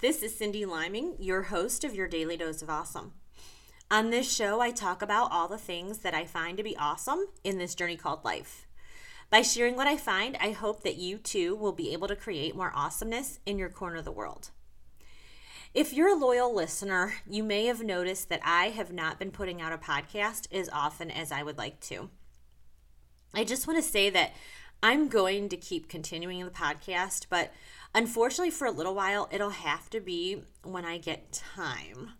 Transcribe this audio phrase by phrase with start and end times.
[0.00, 3.14] this is Cyndi Liming, your host of your Daily Dose of Awesome.
[3.90, 7.26] On this show, I talk about all the things that I find to be awesome
[7.42, 8.68] in this journey called life.
[9.28, 12.54] By sharing what I find, I hope that you too will be able to create
[12.54, 14.50] more awesomeness in your corner of the world.
[15.74, 19.60] If you're a loyal listener, you may have noticed that I have not been putting
[19.60, 22.08] out a podcast as often as I would like to.
[23.34, 24.30] I just want to say that
[24.80, 27.52] I'm going to keep continuing the podcast, but
[27.94, 32.12] unfortunately, for a little while, it'll have to be when I get time.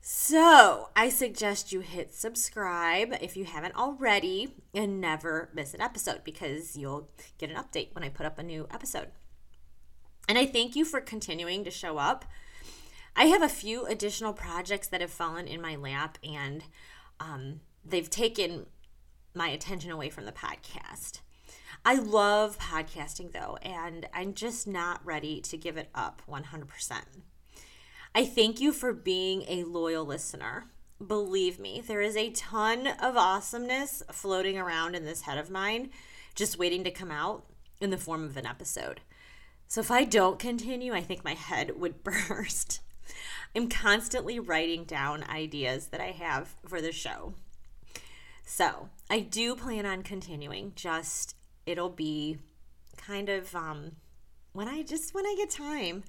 [0.00, 6.24] So, I suggest you hit subscribe if you haven't already and never miss an episode
[6.24, 9.08] because you'll get an update when I put up a new episode.
[10.28, 12.26] And I thank you for continuing to show up.
[13.16, 16.64] I have a few additional projects that have fallen in my lap and
[17.20, 18.66] um, they've taken
[19.34, 21.20] my attention away from the podcast.
[21.86, 27.02] I love podcasting though, and I'm just not ready to give it up 100%.
[28.14, 30.64] I thank you for being a loyal listener.
[31.06, 35.90] Believe me, there is a ton of awesomeness floating around in this head of mine,
[36.34, 37.44] just waiting to come out
[37.82, 39.02] in the form of an episode.
[39.68, 42.80] So if I don't continue, I think my head would burst.
[43.54, 47.34] I'm constantly writing down ideas that I have for the show.
[48.46, 51.34] So I do plan on continuing, just
[51.66, 52.38] it'll be
[52.96, 53.92] kind of um,
[54.52, 56.04] when I just when I get time,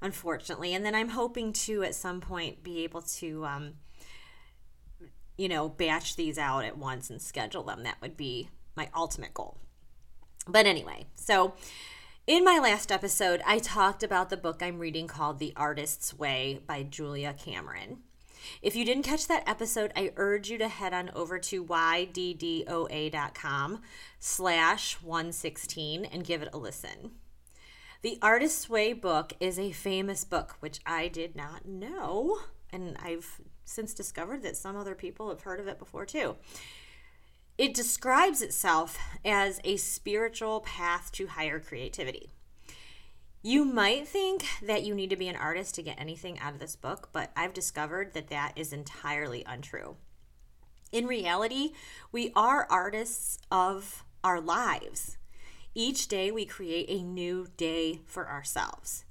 [0.00, 0.74] unfortunately.
[0.74, 3.74] And then I'm hoping to at some point be able to, um,
[5.36, 7.82] you know, batch these out at once and schedule them.
[7.82, 9.58] That would be my ultimate goal.
[10.46, 11.54] But anyway, so
[12.26, 16.60] in my last episode, I talked about the book I'm reading called The Artist's Way
[16.66, 17.98] by Julia Cameron.
[18.62, 22.20] If you didn't catch that episode, I urge you to head on over to yddoa.com
[24.18, 27.12] slash 116 and give it a listen.
[28.02, 32.40] The Artist's Way book is a famous book, which I did not know,
[32.70, 36.36] and I've since discovered that some other people have heard of it before too.
[37.56, 42.30] It describes itself as a spiritual path to higher creativity.
[43.46, 46.60] You might think that you need to be an artist to get anything out of
[46.60, 49.96] this book, but I've discovered that that is entirely untrue.
[50.90, 51.72] In reality,
[52.10, 55.18] we are artists of our lives.
[55.74, 59.04] Each day, we create a new day for ourselves.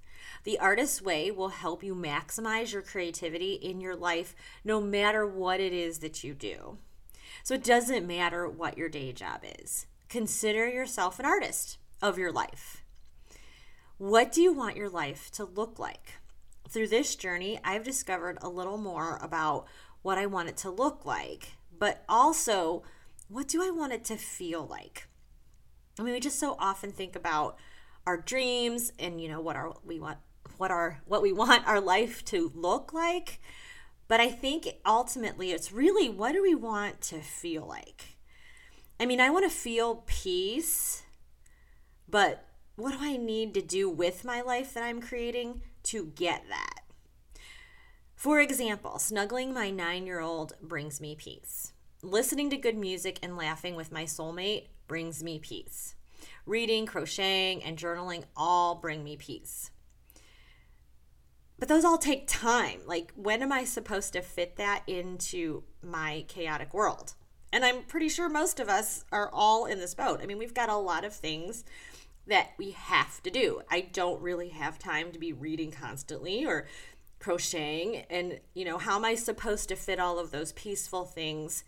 [0.46, 5.60] The Artist's Way will help you maximize your creativity in your life no matter what
[5.60, 6.80] it is that you do.
[7.44, 9.86] So it doesn't matter what your day job is.
[10.10, 12.83] Consider yourself an artist of your life.
[13.98, 16.14] What do you want your life to look like?
[16.68, 19.68] Through this journey, I've discovered a little more about
[20.02, 22.84] what I want it to look like, but also
[23.28, 25.08] what do I want it to feel like?
[26.00, 27.58] I mean, we just so often think about
[28.06, 30.18] our dreams and you know what our we want
[30.58, 33.40] what our what we want our life to look like.
[34.08, 38.18] But I think ultimately it's really what do we want to feel like?
[39.00, 41.04] I mean, I want to feel peace,
[42.08, 46.44] but what do I need to do with my life that I'm creating to get
[46.50, 46.80] that?
[48.16, 51.74] For example, snuggling my nine year old brings me peace.
[52.02, 55.96] Listening to good music and laughing with my soulmate brings me peace.
[56.46, 59.72] Reading, crocheting, and journaling all bring me peace.
[61.60, 62.82] But those all take time.
[62.86, 67.14] Like, when am I supposed to fit that into my chaotic world?
[67.54, 70.20] And I'm pretty sure most of us are all in this boat.
[70.22, 71.64] I mean, we've got a lot of things
[72.28, 73.62] that we have to do.
[73.70, 76.68] I don't really have time to be reading constantly or
[77.20, 78.04] crocheting.
[78.10, 81.64] And, you know, how am I supposed to fit all of those peaceful things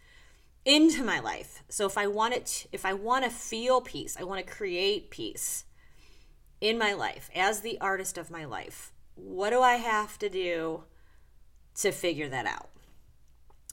[0.63, 1.63] into my life?
[1.69, 5.11] So if I want it, if I want to feel peace, I want to create
[5.11, 5.65] peace
[6.61, 10.83] in my life as the artist of my life, what do I have to do
[11.75, 12.69] to figure that out?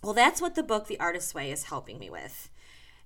[0.02, 2.50] Well, that's what the book The Artist's Way is helping me with.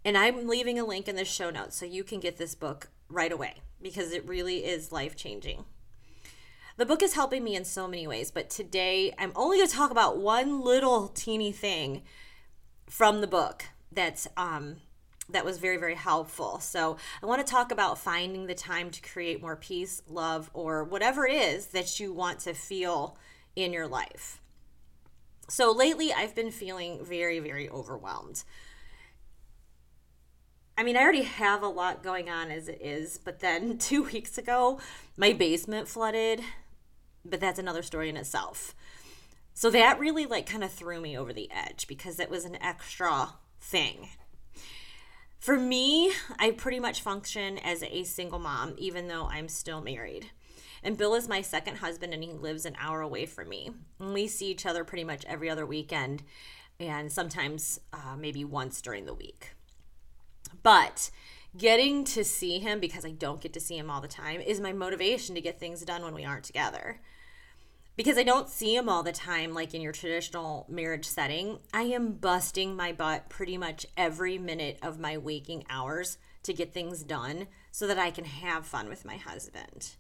[0.03, 2.89] And I'm leaving a link in the show notes so you can get this book
[3.09, 5.65] right away because it really is life changing.
[6.77, 9.75] The book is helping me in so many ways, but today I'm only going to
[9.75, 12.03] talk about one little teeny thing
[12.87, 14.77] from the book that's um,
[15.31, 16.61] that was very very helpful.
[16.61, 20.85] So I want to talk about finding the time to create more peace, love, or
[20.85, 23.17] whatever it is that you want to feel
[23.57, 24.41] in your life.
[25.49, 28.45] So lately, I've been feeling very very overwhelmed.
[30.79, 34.03] I mean, I already have a lot going on as it is, but then two
[34.05, 34.79] weeks ago,
[35.17, 36.43] my basement flooded,
[37.25, 38.75] but that's another story in itself.
[39.55, 42.61] So that really like kind of threw me over the edge because it was an
[42.63, 44.11] extra thing.
[45.39, 50.31] For me, I pretty much function as a single mom, even though I'm still married.
[50.83, 53.71] And Bill is my second husband, and he lives an hour away from me.
[53.99, 56.23] And we see each other pretty much every other weekend,
[56.79, 59.56] and sometimes uh, maybe once during the week.
[60.63, 61.11] But
[61.57, 64.61] getting to see him, because I don't get to see him all the time, is
[64.61, 67.01] my motivation to get things done when we aren't together.
[67.97, 71.83] Because I don't see him all the time, like in your traditional marriage setting, I
[71.85, 77.03] am busting my butt pretty much every minute of my waking hours to get things
[77.03, 79.97] done so that I can have fun with my husband.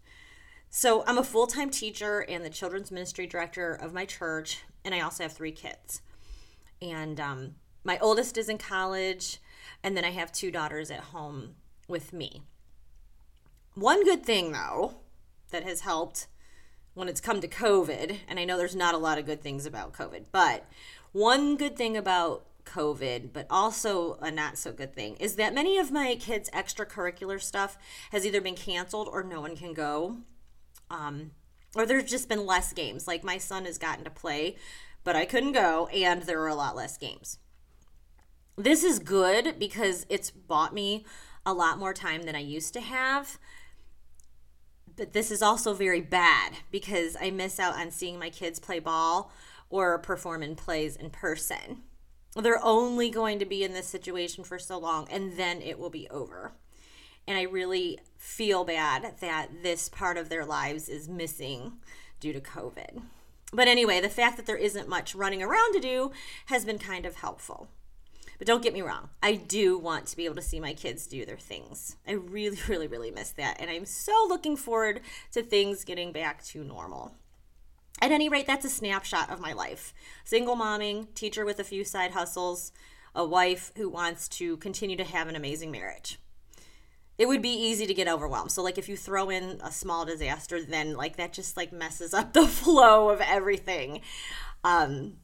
[0.69, 4.94] So, I'm a full time teacher and the children's ministry director of my church, and
[4.94, 6.02] I also have three kids.
[6.82, 9.38] And um, my oldest is in college,
[9.87, 11.55] and then I have two daughters at home
[11.87, 12.43] with me.
[13.75, 14.97] One good thing, though,
[15.53, 16.27] that has helped
[16.94, 19.65] when it's come to COVID, and I know there's not a lot of good things
[19.65, 20.65] about COVID, but
[21.12, 25.79] one good thing about COVID, but also a not so good thing, is that many
[25.79, 27.79] of my kids' extracurricular stuff
[28.11, 30.17] has either been canceled or no one can go.
[30.91, 31.31] Um,
[31.77, 33.06] or there's just been less games.
[33.06, 34.56] Like my son has gotten to play,
[35.05, 37.39] but I couldn't go, and there were a lot less games.
[38.56, 41.05] This is good because it's bought me
[41.44, 43.38] a lot more time than I used to have.
[44.97, 48.79] But this is also very bad because I miss out on seeing my kids play
[48.79, 49.31] ball
[49.69, 51.82] or perform in plays in person.
[52.35, 55.91] They're only going to be in this situation for so long and then it will
[55.91, 56.53] be over.
[57.29, 61.75] And I really feel bad that this part of their lives is missing
[62.20, 63.03] due to COVID.
[63.53, 66.12] But anyway, the fact that there isn't much running around to do
[66.47, 67.69] has been kind of helpful.
[68.38, 71.06] But don't get me wrong, I do want to be able to see my kids
[71.06, 71.97] do their things.
[72.06, 73.61] I really, really, really miss that.
[73.61, 75.00] And I'm so looking forward
[75.33, 77.15] to things getting back to normal.
[78.00, 79.94] At any rate, that's a snapshot of my life.
[80.25, 82.73] Single momming, teacher with a few side hustles,
[83.15, 86.19] a wife who wants to continue to have an amazing marriage.
[87.17, 88.53] It would be easy to get overwhelmed.
[88.53, 92.12] So like if you throw in a small disaster, then like that just like messes
[92.12, 94.03] up the flow of everything.
[94.62, 95.15] Um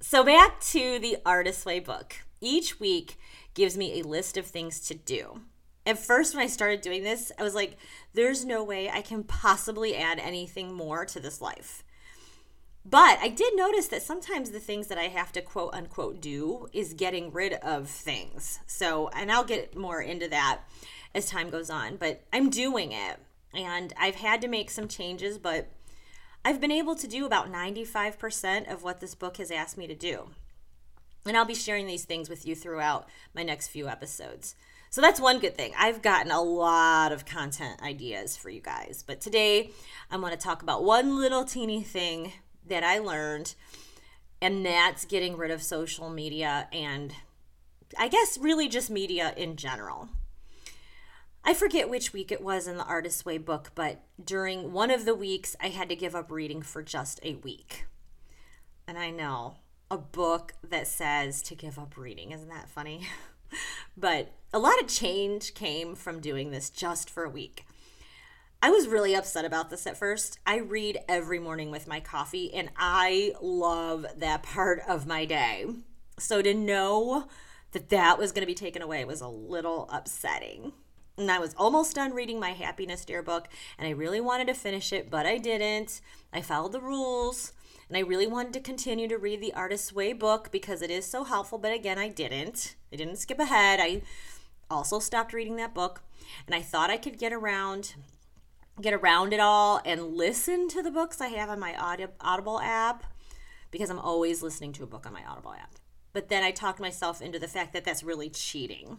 [0.00, 2.16] so back to the Artist Way book.
[2.42, 3.18] Each week
[3.54, 5.42] gives me a list of things to do.
[5.86, 7.76] At first, when I started doing this, I was like,
[8.14, 11.84] there's no way I can possibly add anything more to this life.
[12.84, 16.68] But I did notice that sometimes the things that I have to quote unquote do
[16.72, 18.58] is getting rid of things.
[18.66, 20.62] So, and I'll get more into that
[21.14, 23.18] as time goes on, but I'm doing it.
[23.54, 25.68] And I've had to make some changes, but
[26.44, 29.94] I've been able to do about 95% of what this book has asked me to
[29.94, 30.30] do.
[31.26, 34.54] And I'll be sharing these things with you throughout my next few episodes.
[34.90, 35.72] So that's one good thing.
[35.78, 39.02] I've gotten a lot of content ideas for you guys.
[39.06, 39.70] But today
[40.10, 42.32] I want to talk about one little teeny thing
[42.66, 43.54] that I learned,
[44.40, 47.14] and that's getting rid of social media and
[47.98, 50.08] I guess really just media in general.
[51.44, 55.04] I forget which week it was in the Artist's Way book, but during one of
[55.04, 57.86] the weeks, I had to give up reading for just a week.
[58.86, 59.56] And I know
[59.92, 62.32] a book that says to give up reading.
[62.32, 63.06] Isn't that funny?
[63.96, 67.66] but a lot of change came from doing this just for a week.
[68.62, 70.38] I was really upset about this at first.
[70.46, 75.66] I read every morning with my coffee, and I love that part of my day.
[76.18, 77.28] So to know
[77.72, 80.72] that that was going to be taken away was a little upsetting.
[81.18, 84.54] And I was almost done reading my Happiness Dare book, and I really wanted to
[84.54, 86.00] finish it, but I didn't.
[86.32, 87.52] I followed the rules.
[87.88, 91.04] And I really wanted to continue to read the Artist's Way book because it is
[91.04, 92.76] so helpful, but again, I didn't.
[92.90, 93.80] I didn't skip ahead.
[93.80, 94.00] I
[94.70, 96.02] also stopped reading that book,
[96.46, 97.94] and I thought I could get around
[98.80, 101.76] get around it all and listen to the books I have on my
[102.20, 103.04] Audible app
[103.70, 105.74] because I'm always listening to a book on my Audible app.
[106.14, 108.98] But then I talked myself into the fact that that's really cheating.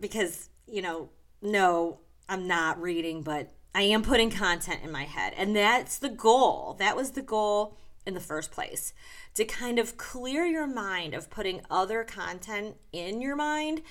[0.00, 1.10] Because, you know,
[1.40, 5.34] no, I'm not reading, but I am putting content in my head.
[5.36, 6.76] And that's the goal.
[6.78, 8.92] That was the goal in the first place
[9.34, 13.82] to kind of clear your mind of putting other content in your mind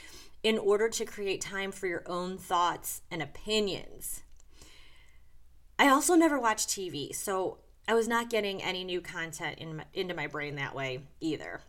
[0.44, 4.24] in order to create time for your own thoughts and opinions.
[5.80, 9.86] I also never watched TV, so I was not getting any new content in my,
[9.94, 11.62] into my brain that way either.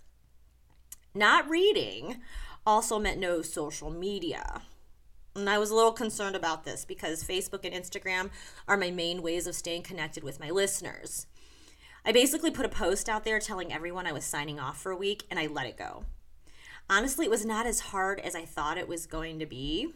[1.14, 2.20] Not reading
[2.66, 4.62] also meant no social media.
[5.36, 8.30] And I was a little concerned about this because Facebook and Instagram
[8.68, 11.26] are my main ways of staying connected with my listeners.
[12.04, 14.96] I basically put a post out there telling everyone I was signing off for a
[14.96, 16.04] week and I let it go.
[16.88, 19.92] Honestly, it was not as hard as I thought it was going to be.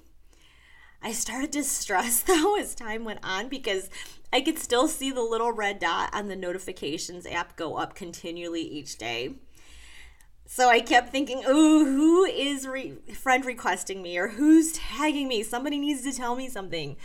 [1.02, 3.90] I started to stress though as time went on because
[4.32, 8.62] I could still see the little red dot on the notifications app go up continually
[8.62, 9.34] each day.
[10.50, 15.43] So I kept thinking, oh, who is re- friend requesting me or who's tagging me?
[15.43, 16.97] Somebody needs to tell me something.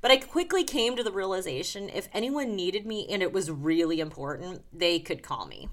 [0.00, 3.98] But I quickly came to the realization if anyone needed me and it was really
[3.98, 5.68] important, they could call me.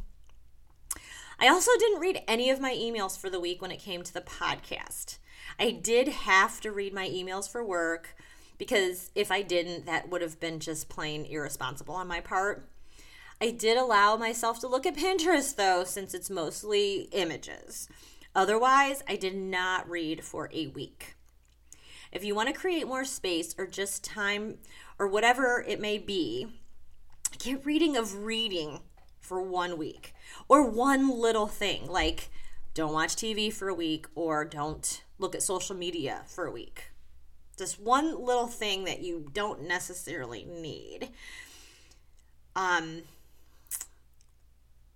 [1.40, 4.14] I also didn't read any of my emails for the week when it came to
[4.14, 5.20] the podcast.
[5.60, 8.16] I did have to read my emails for work
[8.58, 12.68] because if I didn't, that would have been just plain irresponsible on my part.
[13.42, 17.90] I did allow myself to look at Pinterest though, since it's mostly images.
[18.36, 21.16] Otherwise, I did not read for a week.
[22.12, 24.60] If you want to create more space or just time
[25.00, 26.48] or whatever it may be,
[27.40, 28.82] get reading of reading
[29.20, 30.14] for one week
[30.48, 32.30] or one little thing like
[32.76, 36.92] don't watch TV for a week or don't look at social media for a week.
[37.58, 41.10] Just one little thing that you don't necessarily need.
[42.56, 43.04] Um,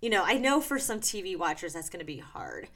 [0.06, 2.68] you know, I know for some TV watchers that's going to be hard.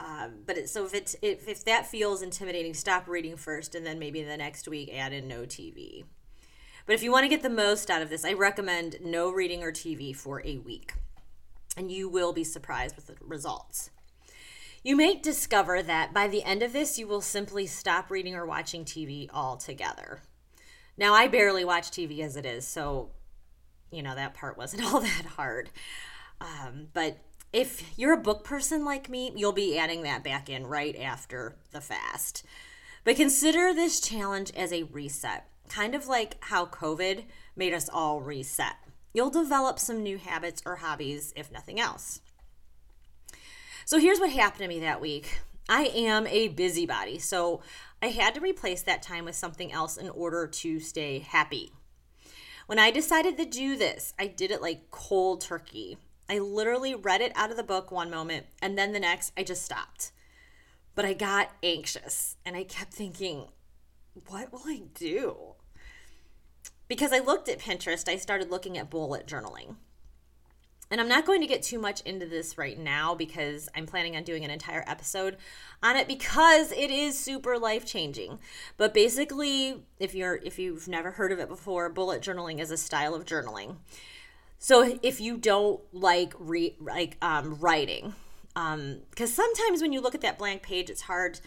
[0.00, 3.86] Um, but it, so if it's if, if that feels intimidating, stop reading first, and
[3.86, 6.04] then maybe the next week add in no TV.
[6.84, 9.62] But if you want to get the most out of this, I recommend no reading
[9.62, 10.92] or TV for a week,
[11.74, 13.88] and you will be surprised with the results.
[14.82, 18.44] You may discover that by the end of this, you will simply stop reading or
[18.44, 20.20] watching TV altogether.
[20.98, 23.08] Now, I barely watch TV as it is, so
[23.90, 25.70] you know that part wasn't all that hard.
[26.44, 27.18] Um, but
[27.52, 31.56] if you're a book person like me, you'll be adding that back in right after
[31.72, 32.44] the fast.
[33.04, 37.24] But consider this challenge as a reset, kind of like how COVID
[37.56, 38.76] made us all reset.
[39.12, 42.20] You'll develop some new habits or hobbies, if nothing else.
[43.86, 45.40] So here's what happened to me that week.
[45.68, 47.62] I am a busybody, so
[48.02, 51.70] I had to replace that time with something else in order to stay happy.
[52.66, 55.98] When I decided to do this, I did it like cold turkey.
[56.28, 59.42] I literally read it out of the book one moment and then the next I
[59.42, 60.12] just stopped.
[60.94, 63.48] But I got anxious and I kept thinking,
[64.28, 65.54] what will I do?
[66.88, 69.76] Because I looked at Pinterest, I started looking at bullet journaling.
[70.90, 74.16] And I'm not going to get too much into this right now because I'm planning
[74.16, 75.38] on doing an entire episode
[75.82, 78.38] on it because it is super life-changing.
[78.76, 82.76] But basically, if you're if you've never heard of it before, bullet journaling is a
[82.76, 83.76] style of journaling
[84.64, 88.14] so if you don't like re- like um, writing,
[88.56, 91.38] um, because sometimes when you look at that blank page, it's hard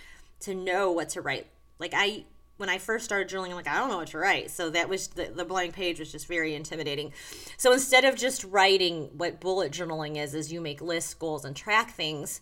[0.42, 1.48] to know what to write.
[1.80, 2.26] Like I,
[2.58, 4.52] when I first started journaling, I'm like, I don't know what to write.
[4.52, 7.12] So that was the, the blank page was just very intimidating.
[7.58, 11.56] So instead of just writing, what bullet journaling is, is you make lists, goals, and
[11.56, 12.40] track things.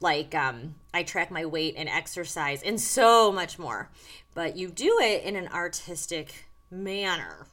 [0.00, 3.88] Like um, I track my weight and exercise and so much more.
[4.34, 7.46] But you do it in an artistic manner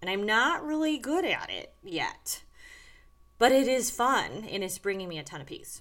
[0.00, 2.42] and I'm not really good at it yet.
[3.38, 5.80] But it is fun and it's bringing me a ton of peace.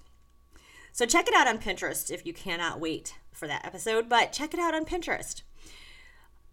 [0.91, 4.53] So check it out on Pinterest if you cannot wait for that episode, but check
[4.53, 5.43] it out on Pinterest.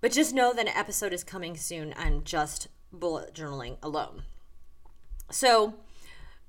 [0.00, 4.22] But just know that an episode is coming soon on just bullet journaling alone.
[5.30, 5.74] So,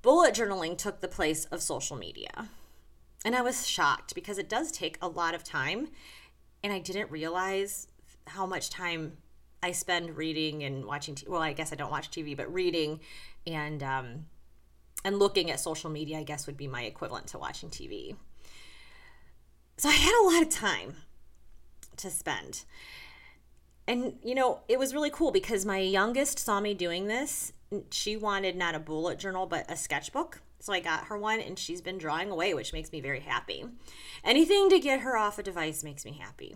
[0.01, 2.49] bullet journaling took the place of social media.
[3.25, 5.89] And I was shocked because it does take a lot of time.
[6.63, 7.87] And I didn't realize
[8.27, 9.17] how much time
[9.67, 11.15] I spend reading and watching.
[11.15, 13.01] T- well, I guess I don't watch TV, but reading
[13.45, 14.25] and um,
[15.03, 18.15] and looking at social media, I guess would be my equivalent to watching TV.
[19.75, 20.95] So I had a lot of time
[21.97, 22.63] to spend.
[23.89, 27.51] And you know, it was really cool because my youngest saw me doing this.
[27.91, 30.41] She wanted not a bullet journal but a sketchbook.
[30.61, 33.65] So I got her one and she's been drawing away, which makes me very happy.
[34.23, 36.55] Anything to get her off a device makes me happy.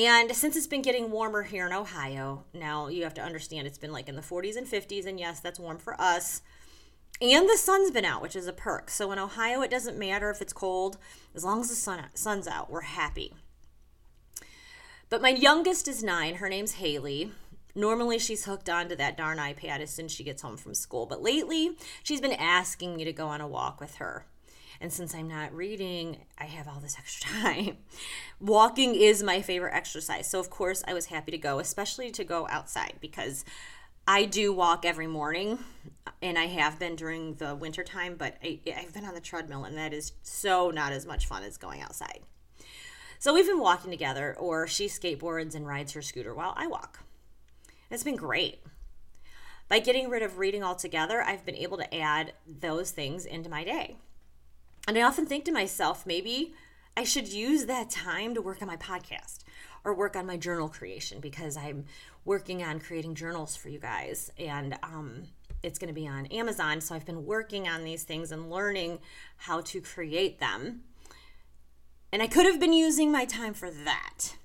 [0.00, 3.76] And since it's been getting warmer here in Ohio, now you have to understand it's
[3.76, 6.40] been like in the 40s and 50s, and yes, that's warm for us.
[7.20, 8.88] And the sun's been out, which is a perk.
[8.88, 10.96] So in Ohio, it doesn't matter if it's cold,
[11.34, 13.34] as long as the sun, sun's out, we're happy.
[15.10, 16.36] But my youngest is nine.
[16.36, 17.32] Her name's Haley.
[17.74, 21.04] Normally, she's hooked onto that darn iPad as soon as she gets home from school.
[21.04, 24.24] But lately, she's been asking me to go on a walk with her.
[24.80, 27.78] And since I'm not reading, I have all this extra time.
[28.40, 30.28] Walking is my favorite exercise.
[30.28, 33.44] So, of course, I was happy to go, especially to go outside because
[34.08, 35.58] I do walk every morning
[36.22, 39.64] and I have been during the winter time, but I, have been on the treadmill
[39.64, 42.20] and that is so not as much fun as going outside.
[43.18, 47.00] So we've been walking together, or she skateboards and rides her scooter while I walk.
[47.90, 48.62] It's been great.
[49.68, 53.62] By getting rid of reading altogether, I've been able to add those things into my
[53.62, 53.98] day.
[54.86, 56.54] And I often think to myself, maybe
[56.96, 59.44] I should use that time to work on my podcast
[59.84, 61.84] or work on my journal creation because I'm
[62.24, 64.30] working on creating journals for you guys.
[64.38, 65.24] And um,
[65.62, 66.80] it's going to be on Amazon.
[66.80, 68.98] So I've been working on these things and learning
[69.36, 70.82] how to create them.
[72.12, 74.36] And I could have been using my time for that.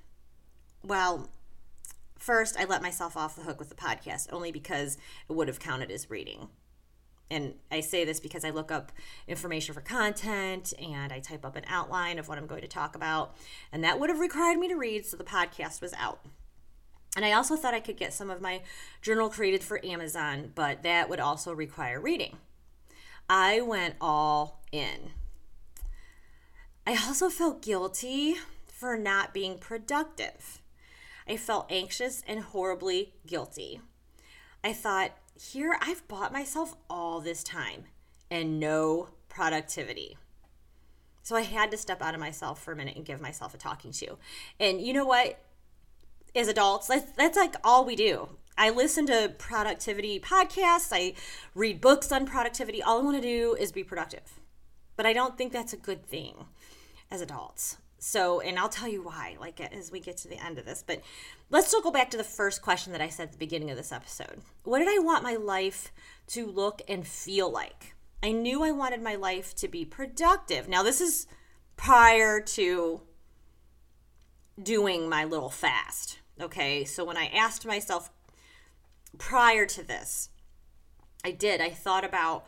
[0.84, 1.30] Well,
[2.20, 5.60] first, I let myself off the hook with the podcast only because it would have
[5.60, 6.50] counted as reading
[7.30, 8.92] and I say this because I look up
[9.28, 12.96] information for content and I type up an outline of what I'm going to talk
[12.96, 13.36] about.
[13.72, 16.24] And that would have required me to read, so the podcast was out.
[17.16, 18.62] And I also thought I could get some of my
[19.02, 22.38] journal created for Amazon, but that would also require reading.
[23.30, 25.12] I went all in.
[26.86, 28.36] I also felt guilty
[28.68, 30.62] for not being productive.
[31.28, 33.82] I felt anxious and horribly guilty.
[34.64, 37.86] I thought, here I've bought myself all this time
[38.32, 40.18] and no productivity.
[41.24, 43.58] So I had to step out of myself for a minute and give myself a
[43.58, 44.18] talking to.
[44.60, 45.40] And you know what?
[46.36, 48.30] As adults, that's, that's like all we do.
[48.58, 51.14] I listen to productivity podcasts, I
[51.54, 52.82] read books on productivity.
[52.82, 54.40] All I want to do is be productive.
[54.96, 56.46] But I don't think that's a good thing
[57.12, 57.78] as adults.
[57.98, 60.84] So, and I'll tell you why, like as we get to the end of this.
[60.86, 61.02] But
[61.50, 63.78] let's still go back to the first question that I said at the beginning of
[63.78, 64.42] this episode.
[64.64, 65.92] What did I want my life
[66.28, 67.96] to look and feel like?
[68.22, 70.68] I knew I wanted my life to be productive.
[70.68, 71.28] Now, this is
[71.78, 73.02] prior to
[74.62, 76.20] doing my little fast.
[76.40, 76.84] Okay.
[76.86, 78.10] So, when I asked myself
[79.18, 80.30] prior to this,
[81.24, 82.46] I did, I thought about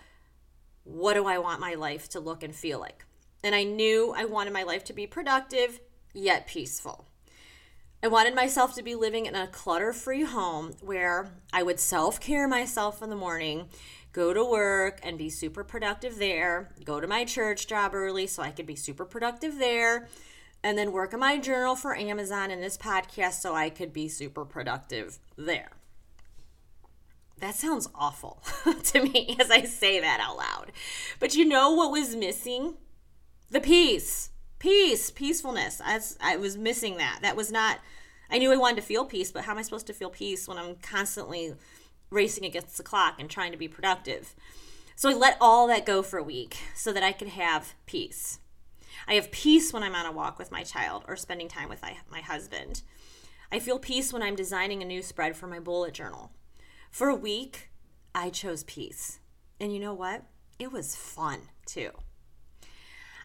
[0.84, 3.06] what do I want my life to look and feel like?
[3.43, 5.80] And I knew I wanted my life to be productive
[6.13, 7.08] yet peaceful.
[8.04, 12.19] I wanted myself to be living in a clutter free home where I would self
[12.19, 13.69] care myself in the morning,
[14.13, 18.43] go to work and be super productive there, go to my church job early so
[18.43, 20.08] I could be super productive there,
[20.63, 24.08] and then work on my journal for Amazon and this podcast so I could be
[24.08, 25.71] super productive there.
[27.39, 28.43] That sounds awful
[28.84, 30.71] to me as I say that out loud.
[31.19, 32.76] But you know what was missing?
[33.50, 34.32] The peace.
[34.60, 35.12] Peace.
[35.12, 35.82] Peacefulness.
[35.84, 37.20] I, I was missing that.
[37.22, 37.80] That was not
[38.30, 40.48] i knew i wanted to feel peace but how am i supposed to feel peace
[40.48, 41.54] when i'm constantly
[42.10, 44.36] racing against the clock and trying to be productive?
[44.96, 48.40] So i let all that go for a week so that i could have peace.
[49.08, 51.82] I have peace when i'm on a walk with my child or spending time with
[51.82, 52.82] my, my husband.
[53.52, 56.32] I feel peace when i'm designing a new spread for my bullet journal.
[56.92, 57.70] For a week
[58.14, 59.20] i chose peace.
[59.60, 60.24] And you know what?
[60.60, 61.92] It was fun too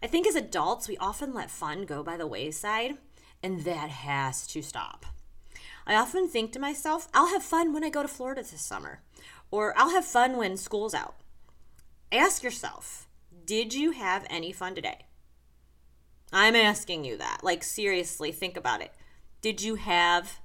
[0.03, 2.97] I think as adults, we often let fun go by the wayside,
[3.43, 5.07] and that has to stop.
[5.87, 9.01] I often think to myself, I'll have fun when I go to Florida this summer,
[9.51, 11.15] or I'll have fun when school's out.
[12.11, 13.09] Ask yourself,
[13.45, 15.07] did you have any fun today?
[16.33, 17.41] I'm asking you that.
[17.43, 18.93] Like, seriously, think about it.
[19.41, 20.41] Did you have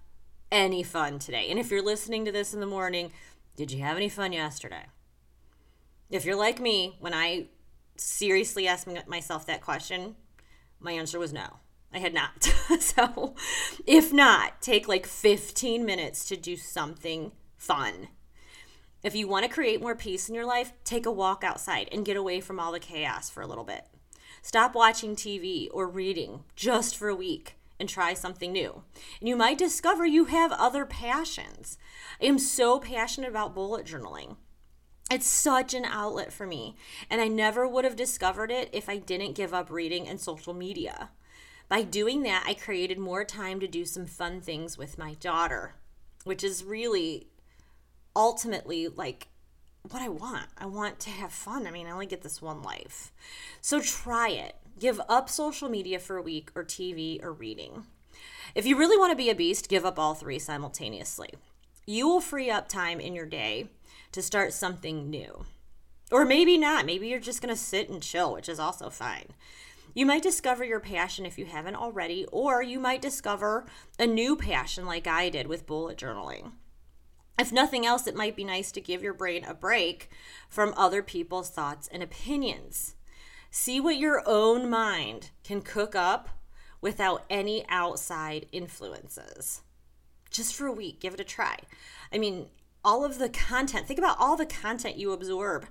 [0.51, 1.47] any fun today?
[1.49, 3.11] And if you're listening to this in the morning,
[3.55, 4.85] did you have any fun yesterday?
[6.09, 7.47] If you're like me, when I
[7.97, 10.15] seriously asking myself that question,
[10.79, 11.59] my answer was no.
[11.93, 12.43] I had not.
[12.79, 13.35] so,
[13.85, 18.09] if not, take like 15 minutes to do something fun.
[19.03, 22.05] If you want to create more peace in your life, take a walk outside and
[22.05, 23.85] get away from all the chaos for a little bit.
[24.41, 28.83] Stop watching TV or reading just for a week and try something new.
[29.19, 31.77] And you might discover you have other passions.
[32.21, 34.37] I am so passionate about bullet journaling.
[35.09, 36.75] It's such an outlet for me,
[37.09, 40.53] and I never would have discovered it if I didn't give up reading and social
[40.53, 41.11] media.
[41.69, 45.75] By doing that, I created more time to do some fun things with my daughter,
[46.25, 47.27] which is really
[48.15, 49.29] ultimately like
[49.89, 50.47] what I want.
[50.57, 51.67] I want to have fun.
[51.67, 53.13] I mean, I only get this one life.
[53.61, 54.57] So try it.
[54.77, 57.85] Give up social media for a week or TV or reading.
[58.55, 61.29] If you really want to be a beast, give up all three simultaneously.
[61.85, 63.69] You will free up time in your day
[64.11, 65.45] to start something new.
[66.11, 66.85] Or maybe not.
[66.85, 69.33] Maybe you're just going to sit and chill, which is also fine.
[69.93, 73.65] You might discover your passion if you haven't already, or you might discover
[73.97, 76.51] a new passion like I did with bullet journaling.
[77.39, 80.09] If nothing else, it might be nice to give your brain a break
[80.49, 82.95] from other people's thoughts and opinions.
[83.51, 86.29] See what your own mind can cook up
[86.81, 89.61] without any outside influences.
[90.29, 91.57] Just for a week, give it a try.
[92.11, 92.47] I mean,
[92.87, 95.65] all of the content, think about all the content you absorb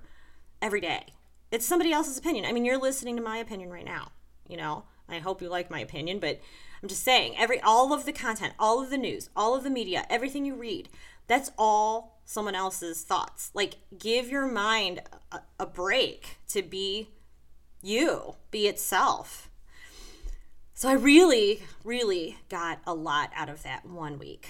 [0.61, 1.03] every day.
[1.51, 2.45] It's somebody else's opinion.
[2.45, 4.11] I mean, you're listening to my opinion right now,
[4.47, 4.83] you know.
[5.09, 6.39] I hope you like my opinion, but
[6.83, 9.71] I'm just saying every all of the content, all of the news, all of the
[9.71, 10.89] media, everything you read,
[11.25, 13.49] that's all someone else's thoughts.
[13.55, 15.01] Like give your mind
[15.31, 17.09] a, a break to be
[17.81, 19.49] you, be itself.
[20.75, 24.49] So I really, really got a lot out of that one week.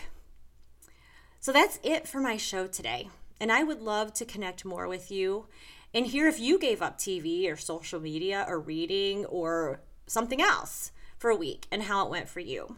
[1.47, 3.07] So that's it for my show today.
[3.39, 5.45] And I would love to connect more with you
[5.93, 10.91] and hear if you gave up TV or social media or reading or something else
[11.17, 12.75] for a week and how it went for you.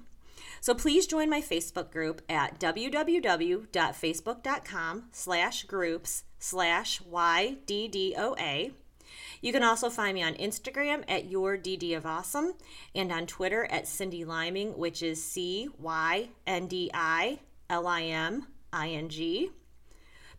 [0.62, 8.74] So please join my Facebook group at www.facebook.com slash groups slash YDDOA.
[9.42, 12.54] You can also find me on Instagram at your DD of Awesome
[12.94, 18.04] and on Twitter at Cyndi Liming, which is C Y N D I L I
[18.04, 19.52] M I N G.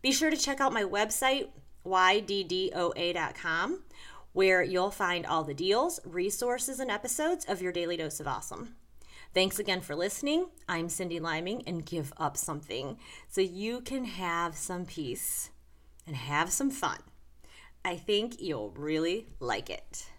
[0.01, 1.49] Be sure to check out my website,
[1.85, 3.83] yddoa.com,
[4.33, 8.75] where you'll find all the deals, resources, and episodes of your Daily Dose of Awesome.
[9.33, 10.47] Thanks again for listening.
[10.67, 12.97] I'm Cyndi Liming, and give up something
[13.29, 15.51] so you can have some peace
[16.05, 16.99] and have some fun.
[17.85, 20.10] I think you'll really like it.